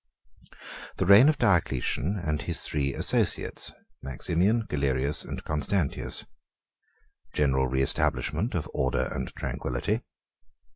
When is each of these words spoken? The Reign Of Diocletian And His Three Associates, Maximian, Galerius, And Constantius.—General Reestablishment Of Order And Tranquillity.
The 0.97 1.05
Reign 1.05 1.29
Of 1.29 1.37
Diocletian 1.37 2.17
And 2.25 2.41
His 2.41 2.63
Three 2.63 2.91
Associates, 2.95 3.71
Maximian, 4.01 4.65
Galerius, 4.67 5.23
And 5.23 5.43
Constantius.—General 5.43 7.67
Reestablishment 7.67 8.55
Of 8.55 8.67
Order 8.73 9.09
And 9.13 9.31
Tranquillity. 9.35 10.01